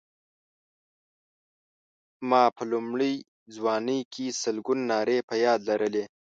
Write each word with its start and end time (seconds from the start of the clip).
ما 2.29 2.43
په 2.55 2.63
لومړۍ 2.71 3.13
ځوانۍ 3.55 3.99
کې 4.13 4.25
سلګونه 4.41 4.83
نارې 4.91 5.17
په 5.29 5.35
یاد 5.45 5.59
لرلې. 5.69 6.03